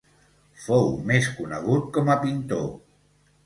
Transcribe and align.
Fou 0.63 0.89
més 1.11 1.29
conegut 1.41 1.87
com 1.99 2.13
a 2.17 2.19
pintor. 2.27 2.69